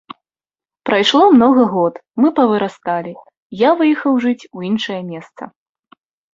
Прайшло 0.89 1.21
многа 1.35 1.65
год, 1.75 1.99
мы 2.25 2.33
павырасталі, 2.41 3.13
я 3.67 3.77
выехаў 3.85 4.13
жыць 4.27 4.49
у 4.57 4.67
іншае 4.73 5.01
месца. 5.15 5.41